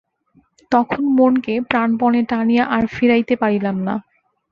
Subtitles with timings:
[0.71, 3.95] তখন মনকে প্রাণপণে টানিয়া আর ফিরাইতে পারিলাম না।